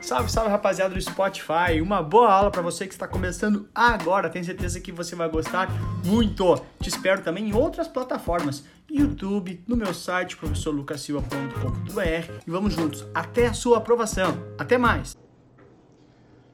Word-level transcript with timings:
Salve, 0.00 0.30
salve 0.30 0.50
rapaziada 0.50 0.94
do 0.94 1.00
Spotify. 1.00 1.80
Uma 1.82 2.02
boa 2.02 2.30
aula 2.30 2.50
para 2.50 2.60
você 2.60 2.86
que 2.86 2.92
está 2.92 3.08
começando 3.08 3.68
agora. 3.74 4.28
Tenho 4.28 4.44
certeza 4.44 4.80
que 4.80 4.92
você 4.92 5.16
vai 5.16 5.28
gostar 5.28 5.68
muito. 6.04 6.60
Te 6.80 6.88
espero 6.88 7.22
também 7.22 7.48
em 7.48 7.54
outras 7.54 7.88
plataformas, 7.88 8.64
YouTube, 8.90 9.64
no 9.66 9.76
meu 9.76 9.94
site 9.94 10.36
professorlucasilva.com.br 10.36 12.32
e 12.46 12.50
vamos 12.50 12.74
juntos 12.74 13.06
até 13.14 13.46
a 13.46 13.54
sua 13.54 13.78
aprovação. 13.78 14.36
Até 14.58 14.76
mais. 14.76 15.16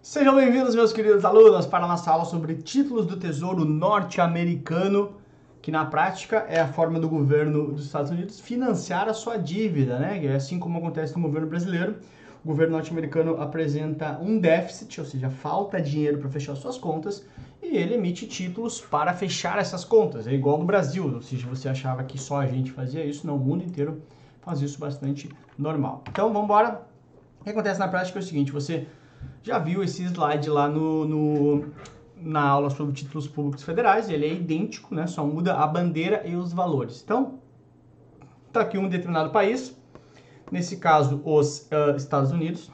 Sejam 0.00 0.34
bem-vindos, 0.34 0.74
meus 0.74 0.92
queridos 0.92 1.24
alunos, 1.24 1.66
para 1.66 1.84
a 1.84 1.88
nossa 1.88 2.10
aula 2.10 2.24
sobre 2.24 2.54
títulos 2.54 3.06
do 3.06 3.16
Tesouro 3.16 3.64
norte-americano 3.64 5.20
que 5.62 5.70
na 5.70 5.84
prática 5.84 6.46
é 6.48 6.60
a 6.60 6.68
forma 6.68 6.98
do 6.98 7.08
governo 7.08 7.72
dos 7.72 7.86
Estados 7.86 8.10
Unidos 8.10 8.40
financiar 8.40 9.08
a 9.08 9.14
sua 9.14 9.36
dívida, 9.36 9.98
né? 9.98 10.24
É 10.24 10.34
assim 10.34 10.58
como 10.58 10.78
acontece 10.78 11.14
no 11.16 11.22
governo 11.22 11.48
brasileiro. 11.48 11.96
O 12.42 12.48
governo 12.48 12.72
norte-americano 12.72 13.40
apresenta 13.40 14.18
um 14.18 14.38
déficit, 14.38 15.00
ou 15.00 15.06
seja, 15.06 15.28
falta 15.28 15.80
dinheiro 15.80 16.18
para 16.18 16.30
fechar 16.30 16.54
suas 16.56 16.78
contas, 16.78 17.26
e 17.62 17.76
ele 17.76 17.94
emite 17.94 18.26
títulos 18.26 18.80
para 18.80 19.12
fechar 19.12 19.58
essas 19.58 19.84
contas. 19.84 20.26
É 20.26 20.32
igual 20.32 20.58
no 20.58 20.64
Brasil, 20.64 21.14
ou 21.14 21.20
seja, 21.20 21.46
você 21.46 21.68
achava 21.68 22.02
que 22.02 22.18
só 22.18 22.40
a 22.40 22.46
gente 22.46 22.72
fazia 22.72 23.04
isso, 23.04 23.26
não, 23.26 23.36
o 23.36 23.38
mundo 23.38 23.62
inteiro 23.62 24.02
faz 24.40 24.62
isso 24.62 24.78
bastante 24.78 25.28
normal. 25.58 26.02
Então, 26.08 26.28
vamos 26.32 26.44
embora. 26.44 26.82
O 27.40 27.44
que 27.44 27.50
acontece 27.50 27.78
na 27.78 27.88
prática 27.88 28.18
é 28.18 28.22
o 28.22 28.24
seguinte, 28.24 28.52
você 28.52 28.86
já 29.42 29.58
viu 29.58 29.82
esse 29.82 30.02
slide 30.04 30.48
lá 30.48 30.68
no, 30.68 31.04
no 31.04 31.64
na 32.16 32.42
aula 32.42 32.70
sobre 32.70 32.92
títulos 32.92 33.26
públicos 33.26 33.62
federais, 33.62 34.10
ele 34.10 34.26
é 34.26 34.32
idêntico, 34.32 34.94
né? 34.94 35.06
Só 35.06 35.24
muda 35.24 35.54
a 35.54 35.66
bandeira 35.66 36.26
e 36.26 36.36
os 36.36 36.52
valores. 36.52 37.02
Então, 37.02 37.38
tá 38.52 38.60
aqui 38.60 38.76
um 38.76 38.88
determinado 38.88 39.30
país, 39.30 39.74
nesse 40.50 40.76
caso 40.76 41.20
os 41.24 41.68
uh, 41.70 41.96
Estados 41.96 42.32
Unidos. 42.32 42.70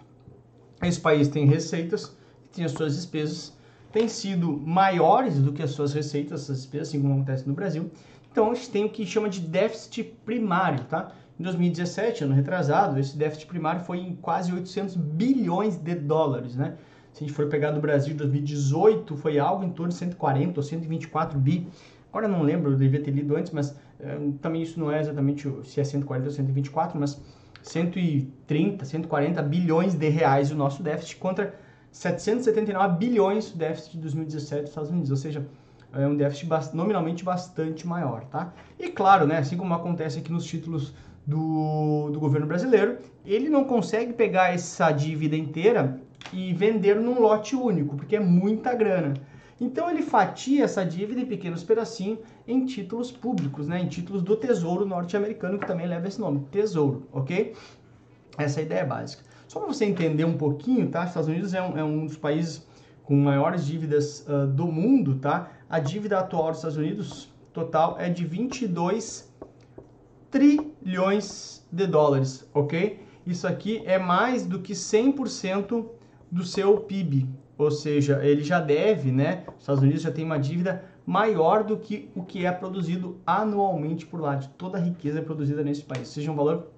Esse 0.82 1.00
país 1.00 1.28
tem 1.28 1.46
receitas, 1.46 2.16
tem 2.52 2.64
as 2.64 2.72
suas 2.72 2.94
despesas, 2.94 3.56
têm 3.92 4.08
sido 4.08 4.58
maiores 4.58 5.38
do 5.38 5.52
que 5.52 5.62
as 5.62 5.70
suas 5.70 5.92
receitas, 5.92 6.42
essas 6.42 6.58
despesas, 6.58 6.88
assim 6.88 7.00
como 7.00 7.14
acontece 7.14 7.48
no 7.48 7.54
Brasil. 7.54 7.90
Então, 8.30 8.50
a 8.50 8.54
gente 8.54 8.70
tem 8.70 8.84
o 8.84 8.90
que 8.90 9.06
chama 9.06 9.28
de 9.28 9.40
déficit 9.40 10.04
primário, 10.24 10.84
tá? 10.84 11.12
Em 11.40 11.42
2017, 11.42 12.24
ano 12.24 12.34
retrasado, 12.34 12.98
esse 12.98 13.16
déficit 13.16 13.46
primário 13.46 13.80
foi 13.82 13.98
em 13.98 14.14
quase 14.16 14.52
800 14.52 14.96
bilhões 14.96 15.76
de 15.76 15.94
dólares, 15.94 16.56
né? 16.56 16.76
Se 17.12 17.24
a 17.24 17.26
gente 17.26 17.34
for 17.34 17.48
pegar 17.48 17.70
do 17.70 17.80
Brasil 17.80 18.12
de 18.12 18.18
2018, 18.18 19.16
foi 19.16 19.38
algo 19.38 19.64
em 19.64 19.70
torno 19.70 19.90
de 19.90 19.98
140 19.98 20.60
ou 20.60 20.62
124 20.62 21.38
bi. 21.38 21.66
Agora 22.10 22.28
não 22.28 22.42
lembro, 22.42 22.72
eu 22.72 22.76
devia 22.76 23.02
ter 23.02 23.10
lido 23.10 23.34
antes, 23.34 23.52
mas 23.52 23.74
é, 23.98 24.18
também 24.40 24.62
isso 24.62 24.78
não 24.78 24.92
é 24.92 25.00
exatamente 25.00 25.50
se 25.64 25.80
é 25.80 25.84
140 25.84 26.28
ou 26.28 26.30
124, 26.30 27.00
mas 27.00 27.18
130, 27.66 28.84
140 28.84 29.42
bilhões 29.42 29.94
de 29.94 30.08
reais 30.08 30.50
o 30.50 30.54
nosso 30.54 30.82
déficit 30.82 31.16
contra 31.16 31.54
779 31.90 32.96
bilhões 32.98 33.52
o 33.52 33.56
déficit 33.56 33.92
de 33.92 33.98
2017 33.98 34.62
dos 34.62 34.70
Estados 34.70 34.90
Unidos, 34.90 35.10
ou 35.10 35.16
seja, 35.16 35.46
é 35.92 36.06
um 36.06 36.16
déficit 36.16 36.48
nominalmente 36.74 37.24
bastante 37.24 37.86
maior, 37.86 38.24
tá? 38.24 38.52
E 38.78 38.88
claro, 38.88 39.26
né, 39.26 39.38
assim 39.38 39.56
como 39.56 39.74
acontece 39.74 40.18
aqui 40.18 40.30
nos 40.30 40.44
títulos 40.44 40.94
do, 41.26 42.10
do 42.10 42.20
governo 42.20 42.46
brasileiro, 42.46 42.98
ele 43.24 43.48
não 43.48 43.64
consegue 43.64 44.12
pegar 44.12 44.54
essa 44.54 44.92
dívida 44.92 45.36
inteira 45.36 46.00
e 46.32 46.52
vender 46.52 46.96
num 46.96 47.20
lote 47.20 47.56
único, 47.56 47.96
porque 47.96 48.16
é 48.16 48.20
muita 48.20 48.74
grana. 48.74 49.14
Então 49.60 49.90
ele 49.90 50.02
fatia 50.02 50.64
essa 50.64 50.84
dívida 50.84 51.20
em 51.20 51.26
pequenos 51.26 51.64
pedacinhos 51.64 52.18
em 52.46 52.66
títulos 52.66 53.10
públicos, 53.10 53.66
né? 53.66 53.80
em 53.80 53.88
títulos 53.88 54.22
do 54.22 54.36
Tesouro 54.36 54.84
norte-americano, 54.84 55.58
que 55.58 55.66
também 55.66 55.86
leva 55.86 56.06
esse 56.06 56.20
nome, 56.20 56.46
Tesouro, 56.50 57.08
ok? 57.12 57.54
Essa 58.36 58.60
é 58.60 58.62
a 58.62 58.66
ideia 58.66 58.84
básica. 58.84 59.22
Só 59.48 59.60
para 59.60 59.68
você 59.68 59.84
entender 59.84 60.24
um 60.24 60.36
pouquinho, 60.36 60.88
tá? 60.90 61.04
Estados 61.04 61.28
Unidos 61.28 61.54
é 61.54 61.62
um, 61.62 61.78
é 61.78 61.84
um 61.84 62.06
dos 62.06 62.16
países 62.16 62.66
com 63.04 63.16
maiores 63.16 63.64
dívidas 63.64 64.26
uh, 64.28 64.46
do 64.46 64.66
mundo, 64.66 65.14
tá? 65.16 65.50
A 65.70 65.78
dívida 65.78 66.18
atual 66.18 66.48
dos 66.48 66.58
Estados 66.58 66.76
Unidos 66.76 67.32
total 67.52 67.96
é 67.98 68.10
de 68.10 68.26
22 68.26 69.32
trilhões 70.30 71.66
de 71.72 71.86
dólares, 71.86 72.48
ok? 72.52 73.00
Isso 73.26 73.46
aqui 73.46 73.82
é 73.86 73.98
mais 73.98 74.44
do 74.44 74.60
que 74.60 74.72
100% 74.72 75.86
do 76.30 76.44
seu 76.44 76.78
PIB, 76.80 77.28
ou 77.58 77.70
seja, 77.70 78.24
ele 78.24 78.44
já 78.44 78.60
deve, 78.60 79.10
né? 79.10 79.44
Os 79.48 79.60
Estados 79.60 79.82
Unidos 79.82 80.02
já 80.02 80.10
tem 80.10 80.24
uma 80.24 80.38
dívida 80.38 80.84
maior 81.06 81.64
do 81.64 81.76
que 81.76 82.10
o 82.14 82.22
que 82.22 82.44
é 82.44 82.52
produzido 82.52 83.20
anualmente 83.26 84.04
por 84.04 84.20
lá, 84.20 84.34
de 84.34 84.48
toda 84.50 84.76
a 84.76 84.80
riqueza 84.80 85.22
produzida 85.22 85.62
nesse 85.62 85.82
país. 85.82 86.08
Seja, 86.08 86.30
um 86.30 86.36
valor 86.36 86.68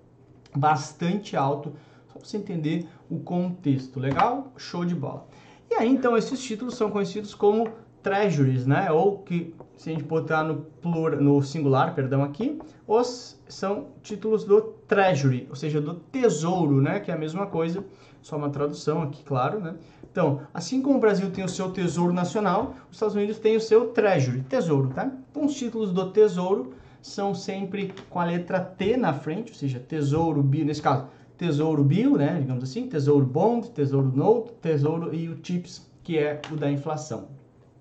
bastante 0.55 1.37
alto, 1.37 1.72
só 2.06 2.19
para 2.19 2.28
você 2.28 2.37
entender 2.37 2.87
o 3.11 3.19
contexto. 3.19 3.99
Legal? 3.99 4.53
Show 4.56 4.84
de 4.84 4.94
bola. 4.94 5.27
E 5.71 5.75
aí, 5.75 5.89
então, 5.89 6.16
esses 6.16 6.41
títulos 6.43 6.75
são 6.75 6.91
conhecidos 6.91 7.34
como 7.34 7.69
treasuries, 8.08 8.64
né? 8.64 8.91
Ou 8.91 9.19
que, 9.19 9.54
se 9.76 9.91
a 9.91 9.92
gente 9.92 10.04
botar 10.04 10.42
no, 10.42 10.62
plural, 10.80 11.20
no 11.20 11.42
singular, 11.42 11.94
perdão, 11.94 12.22
aqui, 12.22 12.58
os 12.86 13.38
são 13.46 13.88
títulos 14.02 14.44
do 14.44 14.62
treasury, 14.86 15.46
ou 15.50 15.56
seja, 15.56 15.78
do 15.78 15.94
tesouro, 15.94 16.80
né? 16.80 17.00
Que 17.00 17.10
é 17.10 17.14
a 17.14 17.18
mesma 17.18 17.47
coisa, 17.47 17.84
só 18.22 18.36
uma 18.36 18.48
tradução 18.48 19.02
aqui, 19.02 19.22
claro, 19.22 19.60
né? 19.60 19.74
Então, 20.10 20.41
assim 20.54 20.80
como 20.80 20.97
o 20.97 21.00
Brasil 21.00 21.30
tem 21.30 21.44
o 21.44 21.48
seu 21.48 21.70
tesouro 21.70 22.12
nacional, 22.12 22.74
os 22.91 22.97
Estados 22.97 23.14
Unidos 23.14 23.38
tem 23.38 23.56
o 23.56 23.60
seu 23.60 23.88
treasury, 23.88 24.41
tesouro, 24.41 24.88
tá? 24.88 25.12
Então, 25.30 25.44
os 25.44 25.54
títulos 25.54 25.92
do 25.92 26.10
tesouro 26.10 26.72
são 27.02 27.34
sempre 27.34 27.92
com 28.08 28.18
a 28.18 28.24
letra 28.24 28.58
T 28.58 28.97
na 28.97 29.12
frente, 29.12 29.52
ou 29.52 29.58
seja, 29.58 29.78
tesouro, 29.78 30.42
bill, 30.42 30.64
nesse 30.64 30.80
caso, 30.80 31.08
tesouro 31.36 31.84
bill, 31.84 32.16
né? 32.16 32.38
Digamos 32.41 32.64
assim, 32.64 32.88
tesouro 32.88 33.26
bond, 33.26 33.70
tesouro 33.70 34.10
note, 34.14 34.52
tesouro 34.62 35.14
e 35.14 35.28
o 35.28 35.36
TIPS, 35.36 35.86
que 36.02 36.16
é 36.16 36.41
o 36.50 36.56
da 36.56 36.70
inflação. 36.70 37.38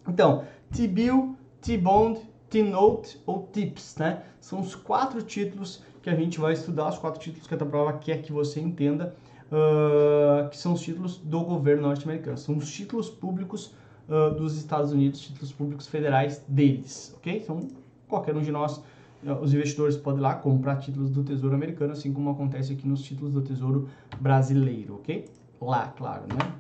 Então, 0.08 0.46
T-bill, 0.72 1.36
T-bond, 1.62 2.20
T-note 2.50 3.22
ou 3.26 3.48
TIPS, 3.52 3.98
né? 3.98 4.24
São 4.40 4.60
os 4.62 4.76
quatro 4.76 5.22
títulos 5.22 5.84
que 6.02 6.10
a 6.10 6.16
gente 6.16 6.40
vai 6.40 6.54
estudar, 6.54 6.90
os 6.90 6.98
quatro 6.98 7.20
títulos 7.20 7.48
que 7.48 7.54
a 7.54 7.58
prova 7.58 7.94
quer 7.94 8.22
que 8.22 8.32
você 8.32 8.60
entenda 8.62 9.14
uh, 9.48 10.50
que 10.50 10.58
são 10.58 10.74
os 10.74 10.82
títulos 10.82 11.18
do 11.18 11.42
governo 11.42 11.84
norte-americano. 11.84 12.38
São 12.38 12.58
os 12.58 12.72
títulos 12.72 13.10
públicos 13.10 13.74
uh, 14.08 14.34
dos 14.36 14.56
Estados 14.58 14.92
Unidos, 14.92 15.22
títulos 15.22 15.52
públicos 15.52 15.88
federais 15.88 16.44
deles, 16.48 17.14
ok? 17.18 17.42
Então, 17.44 17.68
qualquer 18.08 18.36
um 18.36 18.42
de 18.42 18.52
nós, 18.52 18.78
uh, 19.24 19.34
os 19.42 19.54
investidores 19.54 19.98
podem 19.98 20.20
ir 20.20 20.24
lá 20.24 20.36
comprar 20.36 20.78
títulos 20.78 21.10
do 21.10 21.24
Tesouro 21.24 21.56
americano, 21.56 21.94
assim 21.94 22.14
como 22.14 22.30
acontece 22.30 22.74
aqui 22.74 22.88
nos 22.88 23.02
títulos 23.02 23.34
do 23.34 23.42
Tesouro 23.42 23.90
brasileiro, 24.20 24.96
ok? 24.96 25.26
Lá, 25.60 25.88
claro, 25.98 26.24
né? 26.28 26.54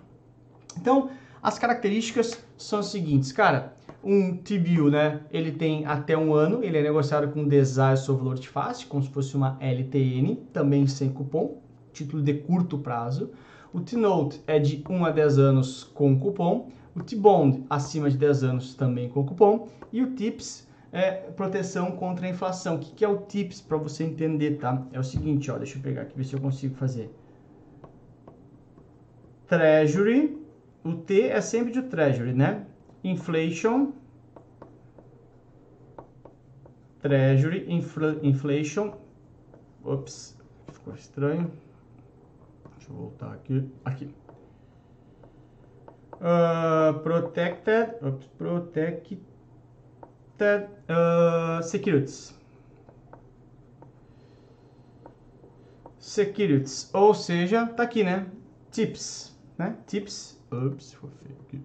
Então, 0.80 1.10
as 1.48 1.58
características 1.58 2.38
são 2.58 2.80
as 2.80 2.88
seguintes, 2.88 3.32
cara. 3.32 3.74
Um 4.04 4.36
T-bill, 4.36 4.92
né? 4.92 5.22
Ele 5.32 5.54
tem 5.54 5.86
até 5.86 6.18
um 6.18 6.34
ano, 6.34 6.62
ele 6.62 6.78
é 6.78 6.84
negociado 6.84 7.30
com 7.30 7.48
deságio 7.48 8.04
sobre 8.04 8.24
valor 8.24 8.38
de 8.38 8.50
face, 8.50 8.86
como 8.86 9.02
se 9.02 9.08
fosse 9.08 9.34
uma 9.34 9.58
LTN, 9.62 10.36
também 10.52 10.86
sem 10.88 11.10
cupom, 11.10 11.62
título 11.94 12.22
de 12.22 12.34
curto 12.34 12.78
prazo. 12.80 13.32
O 13.72 13.80
T-Note 13.80 14.42
é 14.46 14.60
de 14.60 14.84
1 14.90 15.06
a 15.06 15.10
10 15.10 15.40
anos 15.40 15.86
com 15.86 16.20
cupom. 16.20 16.70
O 16.94 17.02
T-Bond 17.02 17.64
acima 17.70 18.10
de 18.10 18.18
10 18.18 18.44
anos 18.44 18.76
também 18.76 19.08
com 19.08 19.24
cupom. 19.24 19.70
E 19.94 20.04
o 20.04 20.16
TIPS 20.16 20.68
é 20.92 21.12
proteção 21.12 21.92
contra 21.92 22.28
a 22.28 22.30
inflação. 22.30 22.76
O 22.76 22.80
que 22.80 23.06
é 23.06 23.08
o 23.08 23.20
TIPS 23.20 23.62
para 23.62 23.78
você 23.78 24.04
entender, 24.04 24.58
tá? 24.58 24.86
É 24.92 25.00
o 25.00 25.04
seguinte, 25.04 25.50
ó, 25.50 25.58
deixa 25.58 25.78
eu 25.78 25.82
pegar 25.82 26.02
aqui, 26.02 26.18
ver 26.18 26.26
se 26.26 26.34
eu 26.34 26.42
consigo 26.42 26.76
fazer. 26.76 27.10
Treasury, 29.48 30.46
o 30.88 30.96
T 30.96 31.24
é 31.24 31.42
sempre 31.42 31.72
de 31.72 31.82
Treasury, 31.82 32.34
né? 32.34 32.66
Inflation, 33.04 33.92
Treasury, 37.02 37.66
infl 37.72 38.24
inflation, 38.24 38.94
ops, 39.84 40.38
ficou 40.72 40.94
estranho. 40.94 41.52
Deixa 42.78 42.92
eu 42.92 42.96
voltar 42.96 43.34
aqui. 43.34 43.70
Aqui. 43.86 44.16
Uh, 46.14 47.00
protected, 47.04 47.94
oops, 48.02 48.28
protected 48.38 49.22
uh, 50.90 51.62
securities. 51.62 52.36
Securities, 56.00 56.90
ou 56.94 57.14
seja, 57.14 57.68
tá 57.68 57.84
aqui, 57.84 58.04
né? 58.04 58.26
Tips, 58.72 59.38
né? 59.58 59.78
Tips, 59.86 60.37
ups, 60.52 60.94
foi 60.94 61.10
feio 61.24 61.38
aqui. 61.48 61.62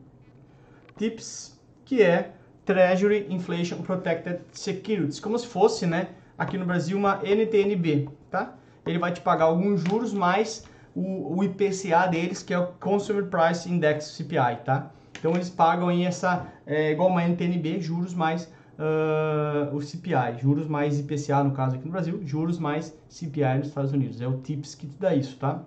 Tips, 0.97 1.61
que 1.85 2.03
é 2.03 2.33
Treasury 2.65 3.27
Inflation 3.31 3.79
Protected 3.79 4.41
Securities, 4.53 5.19
como 5.19 5.39
se 5.39 5.47
fosse, 5.47 5.87
né, 5.87 6.09
aqui 6.39 6.57
no 6.57 6.65
Brasil 6.65 6.97
uma 6.97 7.21
NTNB, 7.23 8.09
tá? 8.31 8.55
Ele 8.87 8.99
vai 8.99 9.13
te 9.13 9.21
pagar 9.21 9.45
alguns 9.47 9.81
juros 9.81 10.13
mais 10.13 10.65
o, 10.95 11.37
o 11.37 11.45
IPCA 11.45 12.07
deles, 12.11 12.43
que 12.43 12.53
é 12.53 12.59
o 12.59 12.67
Consumer 12.81 13.25
Price 13.27 13.71
Index 13.71 14.17
CPI, 14.17 14.65
tá? 14.65 14.91
Então 15.19 15.33
eles 15.33 15.51
pagam 15.51 15.89
aí 15.89 16.05
essa, 16.05 16.47
é, 16.67 16.91
igual 16.93 17.09
uma 17.09 17.23
NTNB, 17.23 17.81
juros 17.81 18.13
mais 18.13 18.53
uh, 18.79 19.75
o 19.75 19.81
CPI, 19.81 20.39
juros 20.41 20.67
mais 20.67 20.99
IPCA 20.99 21.45
no 21.45 21.53
caso 21.53 21.77
aqui 21.77 21.85
no 21.85 21.93
Brasil, 21.93 22.21
juros 22.25 22.59
mais 22.59 22.97
CPI 23.09 23.59
nos 23.59 23.69
Estados 23.69 23.93
Unidos. 23.93 24.21
É 24.21 24.27
o 24.27 24.39
TIPS 24.39 24.75
que 24.75 24.87
te 24.87 24.97
dá 24.99 25.15
isso, 25.15 25.37
tá? 25.37 25.63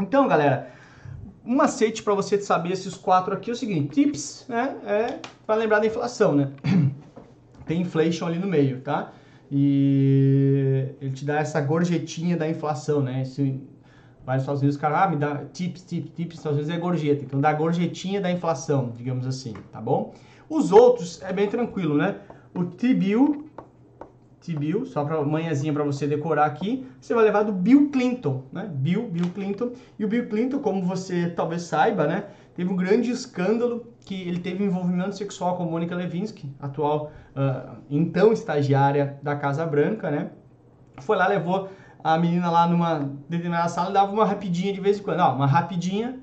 Então, 0.00 0.26
galera, 0.28 0.70
um 1.48 1.56
macete 1.56 2.02
para 2.02 2.12
você 2.12 2.38
saber 2.38 2.72
esses 2.72 2.94
quatro 2.94 3.32
aqui 3.32 3.48
é 3.48 3.54
o 3.54 3.56
seguinte, 3.56 3.94
tips, 3.94 4.44
né, 4.50 4.76
é 4.84 5.18
para 5.46 5.54
lembrar 5.54 5.78
da 5.78 5.86
inflação, 5.86 6.34
né? 6.36 6.52
Tem 7.64 7.80
inflation 7.80 8.26
ali 8.26 8.38
no 8.38 8.46
meio, 8.46 8.82
tá? 8.82 9.12
E 9.50 10.88
ele 11.00 11.10
te 11.10 11.24
dá 11.24 11.38
essa 11.38 11.58
gorjetinha 11.62 12.36
da 12.36 12.46
inflação, 12.46 13.00
né? 13.00 13.22
Esse, 13.22 13.62
vai 14.26 14.36
nos 14.36 14.42
Estados 14.42 14.60
Unidos, 14.60 14.76
o 14.76 14.80
cara, 14.80 15.04
ah, 15.04 15.08
me 15.08 15.16
dá 15.16 15.42
tips, 15.46 15.84
tips, 15.84 16.10
tips, 16.14 16.36
Estados 16.36 16.58
Unidos 16.58 16.74
é 16.74 16.78
gorjeta. 16.78 17.24
Então 17.24 17.40
dá 17.40 17.50
gorjetinha 17.54 18.20
da 18.20 18.30
inflação, 18.30 18.92
digamos 18.94 19.26
assim, 19.26 19.54
tá 19.72 19.80
bom? 19.80 20.12
Os 20.50 20.70
outros 20.70 21.22
é 21.22 21.32
bem 21.32 21.48
tranquilo, 21.48 21.96
né? 21.96 22.16
O 22.54 22.64
T-bill, 22.64 23.47
T-bill, 24.48 24.86
só 24.86 25.04
para 25.04 25.22
manhãzinha 25.22 25.72
para 25.72 25.84
você 25.84 26.06
decorar 26.06 26.46
aqui, 26.46 26.86
você 27.00 27.14
vai 27.14 27.24
levar 27.24 27.42
do 27.42 27.52
Bill 27.52 27.90
Clinton, 27.90 28.44
né? 28.50 28.70
Bill, 28.72 29.08
Bill 29.08 29.30
Clinton. 29.34 29.72
E 29.98 30.04
o 30.04 30.08
Bill 30.08 30.28
Clinton, 30.28 30.58
como 30.60 30.82
você 30.82 31.28
talvez 31.28 31.62
saiba, 31.62 32.06
né? 32.06 32.24
Teve 32.54 32.72
um 32.72 32.76
grande 32.76 33.10
escândalo 33.10 33.86
que 34.00 34.14
ele 34.26 34.38
teve 34.40 34.64
envolvimento 34.64 35.16
sexual 35.16 35.56
com 35.56 35.64
Mônica 35.64 35.94
Levinsky, 35.94 36.50
atual, 36.58 37.12
uh, 37.36 37.76
então 37.90 38.32
estagiária 38.32 39.18
da 39.22 39.36
Casa 39.36 39.66
Branca, 39.66 40.10
né? 40.10 40.30
Foi 41.00 41.16
lá, 41.16 41.28
levou 41.28 41.68
a 42.02 42.16
menina 42.16 42.50
lá 42.50 42.66
numa 42.66 43.10
determinada 43.28 43.68
sala 43.68 43.90
e 43.90 43.92
dava 43.92 44.10
uma 44.10 44.24
rapidinha 44.24 44.72
de 44.72 44.80
vez 44.80 44.98
em 44.98 45.02
quando. 45.02 45.20
Ó, 45.20 45.34
uma 45.34 45.46
rapidinha, 45.46 46.18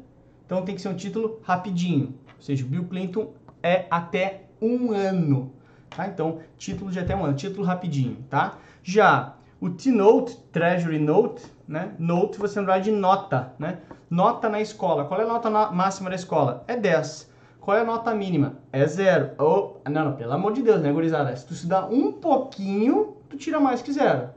então 0.45 0.63
tem 0.63 0.73
que 0.73 0.81
ser 0.81 0.89
um 0.89 0.95
título 0.95 1.39
rapidinho. 1.43 2.15
Ou 2.35 2.41
seja, 2.41 2.65
o 2.65 2.67
Bill 2.67 2.85
Clinton 2.85 3.33
é 3.61 3.85
até 3.89 4.45
um 4.61 4.91
ano. 4.91 5.53
Tá? 5.89 6.07
Então, 6.07 6.39
título 6.57 6.91
de 6.91 6.99
até 6.99 7.15
um 7.15 7.23
ano, 7.23 7.35
título 7.35 7.65
rapidinho, 7.65 8.17
tá? 8.29 8.57
Já 8.83 9.35
o 9.59 9.69
T-Note, 9.69 10.37
Treasury 10.51 10.99
Note, 10.99 11.43
né? 11.67 11.93
Note 11.97 12.37
você 12.37 12.61
vai 12.61 12.81
de 12.81 12.91
nota, 12.91 13.53
né? 13.57 13.79
Nota 14.09 14.49
na 14.49 14.61
escola. 14.61 15.05
Qual 15.05 15.19
é 15.19 15.23
a 15.23 15.27
nota 15.27 15.49
máxima 15.49 16.09
da 16.09 16.15
escola? 16.15 16.63
É 16.67 16.75
10. 16.75 17.31
Qual 17.59 17.75
é 17.75 17.81
a 17.81 17.83
nota 17.85 18.13
mínima? 18.13 18.53
É 18.71 18.85
zero. 18.85 19.31
Ou, 19.39 19.81
não, 19.89 20.05
não, 20.05 20.13
pelo 20.13 20.33
amor 20.33 20.53
de 20.53 20.61
Deus, 20.61 20.81
né, 20.81 20.91
gurizada? 20.91 21.35
Se 21.35 21.47
tu 21.47 21.67
dá 21.67 21.87
um 21.87 22.11
pouquinho, 22.11 23.17
tu 23.27 23.37
tira 23.37 23.59
mais 23.59 23.81
que 23.81 23.91
zero. 23.91 24.29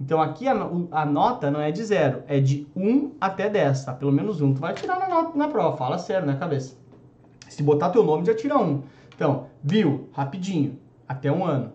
Então 0.00 0.22
aqui 0.22 0.46
a, 0.46 0.52
a, 0.92 1.04
nota 1.04 1.50
não 1.50 1.60
é 1.60 1.72
de 1.72 1.84
zero, 1.84 2.22
é 2.28 2.38
de 2.38 2.68
1 2.76 3.14
até 3.20 3.48
10, 3.50 3.84
tá? 3.84 3.92
Pelo 3.92 4.12
menos 4.12 4.40
um. 4.40 4.54
Tu 4.54 4.60
vai 4.60 4.72
tirar 4.72 5.00
na, 5.00 5.08
nota, 5.08 5.36
na 5.36 5.48
prova, 5.48 5.76
fala 5.76 5.98
sério 5.98 6.24
na 6.24 6.36
cabeça. 6.36 6.76
Se 7.48 7.62
botar 7.62 7.90
teu 7.90 8.04
nome, 8.04 8.24
já 8.24 8.34
tira 8.34 8.56
um. 8.56 8.82
Então, 9.18 9.48
Bill, 9.60 10.08
rapidinho, 10.12 10.78
até 11.08 11.32
um 11.32 11.44
ano. 11.44 11.72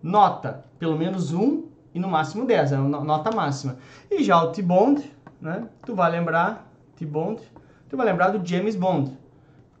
Nota, 0.00 0.64
pelo 0.78 0.96
menos 0.96 1.32
um 1.32 1.64
e 1.92 1.98
no 1.98 2.06
máximo 2.06 2.46
10, 2.46 2.70
é 2.70 2.76
a 2.76 2.80
nota 2.80 3.34
máxima. 3.34 3.76
E 4.08 4.22
já 4.22 4.40
o 4.40 4.52
T-Bond, 4.52 5.02
né? 5.40 5.66
Tu 5.84 5.96
vai 5.96 6.12
lembrar, 6.12 6.72
T-Bond, 6.94 7.42
tu 7.88 7.96
vai 7.96 8.06
lembrar 8.06 8.28
do 8.28 8.48
James 8.48 8.76
Bond. 8.76 9.18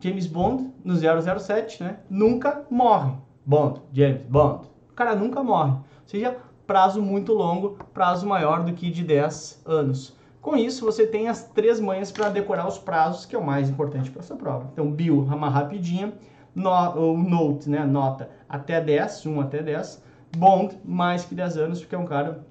James 0.00 0.26
Bond, 0.26 0.68
no 0.84 0.96
007, 0.96 1.80
né? 1.80 1.98
Nunca 2.10 2.64
morre. 2.68 3.12
Bond, 3.44 3.82
James 3.92 4.22
Bond. 4.22 4.66
O 4.90 4.94
cara 4.94 5.14
nunca 5.14 5.44
morre. 5.44 5.74
Ou 5.74 5.84
seja, 6.06 6.36
prazo 6.66 7.00
muito 7.00 7.32
longo, 7.32 7.78
prazo 7.94 8.26
maior 8.26 8.64
do 8.64 8.72
que 8.72 8.90
de 8.90 9.04
10 9.04 9.62
anos. 9.64 10.16
Com 10.42 10.56
isso, 10.56 10.84
você 10.84 11.06
tem 11.06 11.28
as 11.28 11.44
três 11.44 11.78
manhas 11.78 12.10
para 12.10 12.30
decorar 12.30 12.66
os 12.66 12.78
prazos, 12.78 13.24
que 13.24 13.36
é 13.36 13.38
o 13.38 13.46
mais 13.46 13.70
importante 13.70 14.10
para 14.10 14.22
essa 14.22 14.34
prova. 14.34 14.68
Então, 14.72 14.90
Bill, 14.90 15.20
uma 15.20 15.48
rapidinha, 15.48 16.12
no, 16.56 16.70
o 16.70 17.18
Note, 17.18 17.68
né, 17.68 17.84
nota 17.84 18.30
até 18.48 18.80
10, 18.80 19.26
1 19.26 19.40
até 19.40 19.62
10, 19.62 20.02
Bond, 20.36 20.76
mais 20.84 21.24
que 21.24 21.34
10 21.34 21.56
anos, 21.58 21.80
porque 21.80 21.94
é 21.94 21.98
um 21.98 22.06
cara 22.06 22.44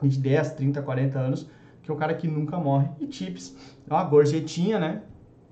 de 0.00 0.16
10, 0.16 0.52
30, 0.52 0.80
40 0.80 1.18
anos, 1.18 1.50
que 1.82 1.90
é 1.90 1.94
um 1.94 1.96
cara 1.96 2.14
que 2.14 2.28
nunca 2.28 2.56
morre. 2.56 2.88
E 3.00 3.12
Chips, 3.12 3.56
é 3.88 3.92
uma 3.92 4.04
gorjetinha, 4.04 4.78
né? 4.78 5.02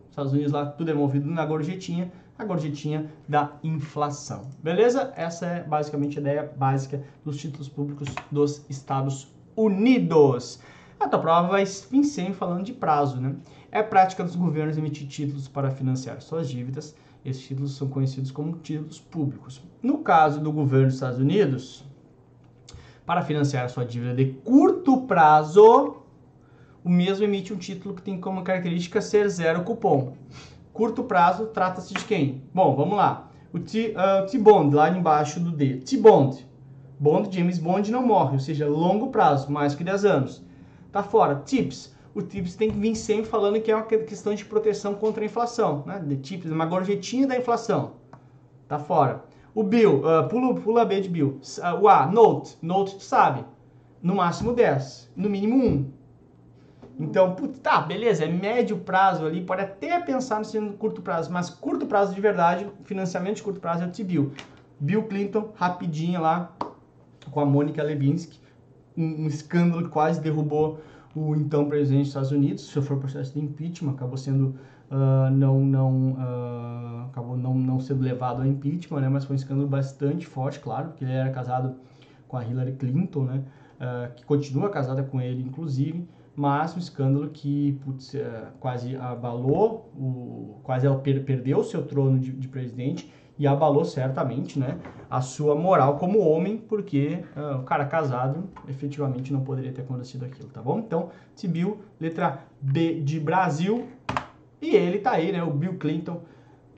Estados 0.09 0.33
Unidos 0.33 0.53
lá 0.53 0.65
tudo 0.65 0.91
é 0.91 0.95
movido 0.95 1.29
na 1.29 1.45
gorjetinha, 1.45 2.11
a 2.39 2.45
gorjetinha 2.45 3.11
da 3.29 3.53
inflação. 3.63 4.51
Beleza? 4.63 5.13
Essa 5.17 5.47
é 5.47 5.63
basicamente 5.65 6.19
a 6.19 6.21
ideia 6.21 6.53
básica 6.57 7.03
dos 7.25 7.37
títulos 7.39 7.69
públicos 7.69 8.09
dos 8.31 8.65
Estados 8.71 9.35
Unidos. 9.57 10.61
A 11.01 11.09
tua 11.09 11.19
prova 11.19 11.49
vai 11.49 11.65
vir 11.65 12.05
sempre 12.05 12.35
falando 12.35 12.65
de 12.65 12.73
prazo, 12.73 13.21
né? 13.21 13.35
É 13.71 13.83
prática 13.83 14.25
dos 14.25 14.37
governos 14.37 14.79
emitir 14.79 15.07
títulos 15.07 15.49
para 15.49 15.71
financiar 15.71 16.23
suas 16.23 16.49
dívidas. 16.49 16.95
Esses 17.27 17.45
títulos 17.45 17.77
são 17.77 17.89
conhecidos 17.89 18.31
como 18.31 18.57
títulos 18.59 19.01
públicos. 19.01 19.61
No 19.83 19.99
caso 19.99 20.39
do 20.39 20.53
governo 20.53 20.87
dos 20.87 20.95
Estados 20.95 21.19
Unidos, 21.19 21.85
para 23.05 23.23
financiar 23.23 23.69
sua 23.69 23.85
dívida 23.85 24.15
de 24.15 24.27
curto 24.45 25.03
prazo, 25.03 25.97
o 26.85 26.89
mesmo 26.89 27.25
emite 27.25 27.53
um 27.53 27.57
título 27.57 27.97
que 27.97 28.03
tem 28.03 28.21
como 28.21 28.45
característica 28.45 29.01
ser 29.01 29.29
zero 29.29 29.65
cupom. 29.65 30.13
Curto 30.73 31.03
prazo, 31.03 31.47
trata-se 31.47 31.95
de 31.95 32.05
quem? 32.05 32.43
Bom, 32.55 32.77
vamos 32.77 32.97
lá. 32.97 33.29
O 33.53 33.59
uh, 33.59 34.31
T-Bond, 34.31 34.73
lá 34.73 34.89
embaixo 34.89 35.41
do 35.41 35.51
D. 35.51 35.79
T-Bond. 35.79 36.47
Bond, 36.97 37.37
James 37.37 37.59
Bond 37.59 37.91
não 37.91 38.07
morre, 38.07 38.35
ou 38.35 38.41
seja, 38.41 38.69
longo 38.69 39.09
prazo, 39.09 39.51
mais 39.51 39.75
que 39.75 39.83
10 39.83 40.05
anos. 40.05 40.45
Tá 40.93 41.03
fora. 41.03 41.43
Tips. 41.45 41.93
O 42.17 42.23
Tips 42.23 42.57
tem 42.57 42.71
que 42.71 42.79
vir 42.79 42.97
sempre 42.97 43.27
falando 43.27 43.61
que 43.61 43.71
é 43.71 43.77
uma 43.77 43.85
questão 43.85 44.35
de 44.35 44.43
proteção 44.43 44.95
contra 44.95 45.23
a 45.23 45.27
inflação. 45.27 45.85
Né? 45.85 45.99
De 45.99 46.17
Tips, 46.17 46.51
uma 46.51 46.65
gorjetinha 46.65 47.27
da 47.27 47.37
inflação. 47.37 47.93
Tá 48.67 48.79
fora. 48.79 49.23
O 49.55 49.63
Bill, 49.63 49.99
uh, 49.99 50.27
pula, 50.27 50.55
pula 50.55 50.85
B 50.87 51.03
de 51.03 51.11
Bill. 51.11 51.39
Uh, 51.59 51.83
o 51.83 51.89
A, 51.91 52.07
Note. 52.07 52.57
Note, 52.63 52.97
tu 52.97 53.03
sabe. 53.03 53.45
No 54.03 54.15
máximo 54.15 54.55
10. 54.55 55.13
No 55.15 55.29
mínimo 55.29 55.63
1. 55.63 55.93
Então, 56.99 57.35
putz, 57.35 57.59
tá, 57.59 57.83
beleza, 57.83 58.25
é 58.25 58.29
médio 58.29 58.79
prazo 58.79 59.27
ali, 59.27 59.43
pode 59.43 59.61
até 59.61 60.01
pensar 60.01 60.41
no 60.55 60.73
curto 60.73 61.03
prazo, 61.03 61.31
mas 61.31 61.51
curto 61.51 61.85
prazo 61.85 62.15
de 62.15 62.21
verdade, 62.23 62.67
financiamento 62.85 63.37
de 63.37 63.43
curto 63.43 63.61
prazo 63.61 63.85
é 63.85 63.87
o 63.87 63.91
T-Bill. 63.91 64.33
Bill 64.81 65.03
Clinton, 65.03 65.53
rapidinho 65.55 66.23
lá, 66.23 66.57
com 67.31 67.41
a 67.41 67.45
Mônica 67.45 67.83
Levinsky, 67.83 68.41
um, 68.97 69.25
um, 69.25 69.27
escândalo 69.27 69.83
que 69.83 69.91
quase 69.91 70.23
derrubou 70.23 70.81
o 71.17 71.35
então 71.35 71.69
presidente 71.69 72.01
dos 72.01 72.09
Estados 72.09 72.31
Unidos, 72.31 72.65
sofreu 72.65 72.99
processo 72.99 73.33
de 73.33 73.41
impeachment, 73.41 73.93
acabou 73.93 74.17
sendo 74.17 74.55
uh, 74.91 75.31
não 75.33 75.65
não 75.65 76.13
uh, 76.13 77.07
acabou 77.07 77.37
não, 77.37 77.55
não 77.55 77.81
sendo 77.81 78.03
levado 78.03 78.43
a 78.43 78.47
impeachment, 78.47 79.01
né? 79.01 79.09
Mas 79.09 79.25
foi 79.25 79.35
um 79.35 79.39
escândalo 79.39 79.67
bastante 79.67 80.27
forte, 80.27 80.61
claro, 80.61 80.89
porque 80.89 81.05
ele 81.05 81.13
era 81.13 81.31
casado 81.31 81.75
com 82.29 82.37
a 82.37 82.45
Hillary 82.45 82.73
Clinton, 82.73 83.25
né? 83.25 83.45
Uh, 83.77 84.15
que 84.15 84.25
continua 84.25 84.69
casada 84.71 85.03
com 85.03 85.21
ele, 85.21 85.43
inclusive 85.43 86.07
mas 86.37 86.77
um 86.77 86.79
escândalo 86.79 87.31
que 87.31 87.81
putz, 87.83 88.15
é, 88.15 88.49
quase 88.61 88.95
abalou, 88.95 89.91
o, 89.97 90.61
quase 90.63 90.87
ela 90.87 90.99
per, 90.99 91.25
perdeu 91.25 91.61
o 91.61 91.65
seu 91.65 91.83
trono 91.85 92.19
de, 92.19 92.31
de, 92.31 92.47
presidente 92.47 93.11
e 93.39 93.47
abalou 93.47 93.85
certamente 93.85 94.59
né, 94.59 94.79
a 95.11 95.21
sua 95.21 95.55
moral 95.55 95.99
como 95.99 96.19
homem, 96.19 96.57
porque 96.57 97.23
uh, 97.37 97.59
o 97.59 97.63
cara 97.63 97.85
casado 97.85 98.49
efetivamente 98.69 99.33
não 99.33 99.41
poderia 99.41 99.73
ter 99.73 99.83
acontecido 99.83 100.25
aquilo, 100.25 100.49
tá 100.49 100.63
bom? 100.63 100.79
Então, 100.79 101.11
Bill, 101.45 101.81
letra 102.01 102.41
B 102.61 103.01
de 103.01 103.21
Brasil, 103.21 103.87
e 104.61 104.75
ele 104.75 104.99
tá 104.99 105.13
aí, 105.13 105.33
né, 105.33 105.43
o 105.43 105.51
Bill 105.51 105.75
Clinton, 105.75 106.23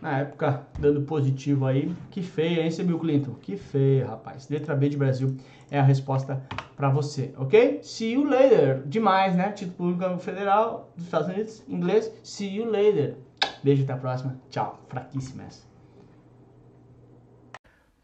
na 0.00 0.18
época 0.18 0.66
dando 0.78 1.02
positivo 1.02 1.66
aí. 1.66 1.94
Que 2.10 2.22
feia, 2.22 2.62
hein, 2.62 2.86
Bill 2.86 2.98
Clinton? 2.98 3.34
Que 3.40 3.56
feia, 3.56 4.06
rapaz. 4.06 4.48
Letra 4.48 4.74
B 4.74 4.88
de 4.88 4.96
Brasil 4.96 5.36
é 5.70 5.78
a 5.78 5.82
resposta 5.82 6.42
para 6.76 6.88
você, 6.88 7.32
ok? 7.36 7.80
See 7.82 8.12
you 8.12 8.24
later. 8.24 8.82
Demais, 8.86 9.34
né? 9.34 9.50
Título 9.52 9.94
público 9.94 10.18
federal 10.18 10.90
dos 10.96 11.06
Estados 11.06 11.28
Unidos, 11.28 11.62
inglês. 11.68 12.12
See 12.22 12.56
you 12.56 12.70
later. 12.70 13.16
Beijo, 13.62 13.82
até 13.82 13.92
a 13.92 13.96
próxima. 13.96 14.36
Tchau. 14.50 14.78
Fraquíssima 14.88 15.44
essa. 15.44 15.67